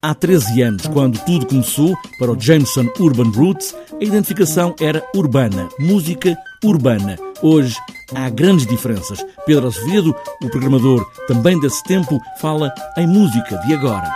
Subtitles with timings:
[0.00, 5.68] Há 13 anos, quando tudo começou, para o Jameson Urban Roots, a identificação era urbana,
[5.76, 7.16] música urbana.
[7.42, 7.74] Hoje
[8.14, 9.26] há grandes diferenças.
[9.44, 14.08] Pedro Azevedo, o programador também desse tempo, fala em música de agora.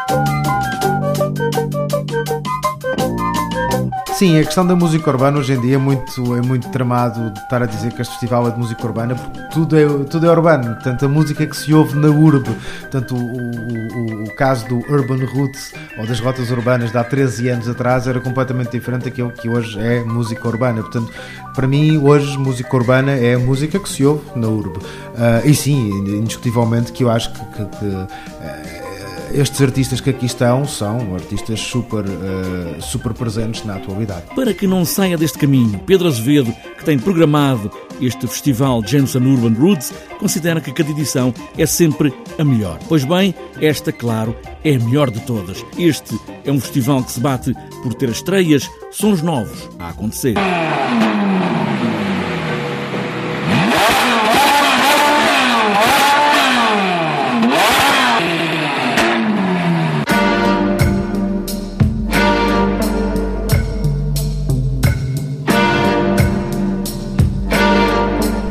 [4.23, 7.61] Sim, a questão da música urbana hoje em dia é muito, é muito tramado estar
[7.61, 10.75] a dizer que este festival é de música urbana, porque tudo é, tudo é urbano,
[10.75, 14.77] portanto a música que se ouve na urbe, portanto o, o, o, o caso do
[14.77, 19.33] Urban Roots ou das rotas urbanas de há 13 anos atrás era completamente diferente daquilo
[19.33, 21.11] que hoje é música urbana, portanto
[21.53, 25.53] para mim hoje música urbana é a música que se ouve na urbe, uh, e
[25.53, 28.82] sim, indiscutivelmente que eu acho que, que, que uh,
[29.35, 34.27] estes artistas que aqui estão são artistas super, uh, super presentes na atualidade.
[34.35, 39.55] Para que não saia deste caminho, Pedro Azevedo, que tem programado este festival Jameson Urban
[39.59, 42.79] Roots, considera que cada edição é sempre a melhor.
[42.89, 45.65] Pois bem, esta, claro, é a melhor de todas.
[45.79, 50.35] Este é um festival que se bate por ter estreias, sons novos a acontecer.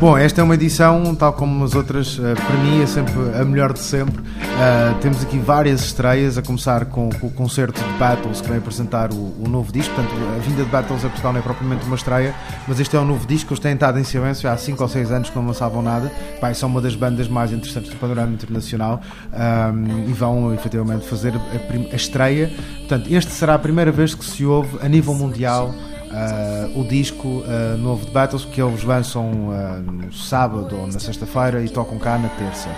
[0.02, 3.44] Bom, esta é uma edição, tal como as outras, eh, para mim é sempre a
[3.44, 4.18] melhor de sempre.
[4.18, 8.58] Uh, temos aqui várias estreias, a começar com, com, o concerto de Battles, que vem
[8.58, 9.94] apresentar o, o, novo disco.
[9.94, 12.34] Portanto, a vinda de Battles a Portugal não é propriamente uma estreia,
[12.66, 13.52] mas este é um novo disco.
[13.52, 16.10] Eles têm estado em silêncio há 5 ou 6 anos que não lançavam nada.
[16.40, 19.00] Pai, são uma das bandas mais interessantes do panorama internacional
[19.32, 22.50] um, e vão efetivamente fazer a, a estreia.
[22.78, 25.72] Portanto, este será a primeira vez que se ouve a nível mundial
[26.12, 30.98] uh, o disco uh, novo de Battles, que eles lançam uh, no sábado ou na
[30.98, 32.68] sexta-feira e tocam cá na terça.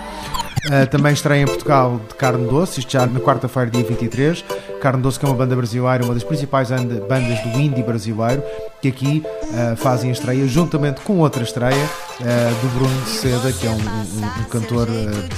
[0.89, 4.43] também estreia em Portugal de Carne Doce, isto já na quarta-feira, dia 23.
[4.85, 8.43] Carne Doce, que é uma banda brasileira, uma das principais bandas do indie brasileiro,
[8.79, 9.23] que aqui
[9.77, 14.43] fazem a estreia juntamente com outra estreia do Bruno Seda, que é um, um, um
[14.43, 14.87] cantor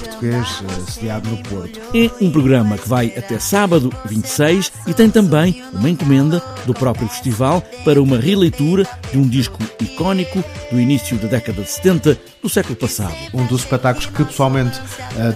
[0.01, 1.79] português sediado no Porto.
[1.95, 7.07] É um programa que vai até sábado 26 e tem também uma encomenda do próprio
[7.07, 12.49] festival para uma releitura de um disco icónico do início da década de 70 do
[12.49, 13.15] século passado.
[13.33, 14.79] Um dos espetáculos que pessoalmente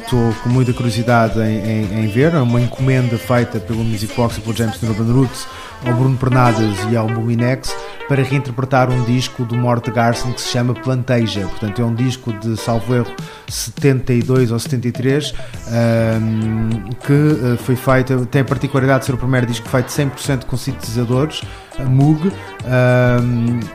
[0.01, 4.15] estou uh, com muita curiosidade em, em, em, ver, é uma encomenda feita pelo Music
[4.15, 5.47] Box e pelo James Urban Roots
[5.85, 7.75] ao Bruno Pernadas e ao Buminex
[8.07, 11.41] para reinterpretar um disco do Mort Garson que se chama Planteja.
[11.47, 13.13] Portanto, é um disco de, salvo erro,
[13.47, 19.47] 72 ou 73 um, que uh, foi feito, tem a particularidade de ser o primeiro
[19.47, 21.41] disco feito 100% com sintetizadores
[21.79, 22.31] Moog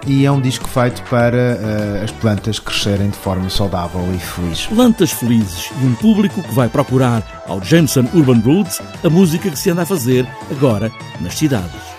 [0.07, 4.67] e é um disco feito para uh, as plantas crescerem de forma saudável e feliz.
[4.67, 9.59] Plantas felizes e um público que vai procurar ao Jameson Urban Roots a música que
[9.59, 11.96] se anda a fazer agora nas cidades.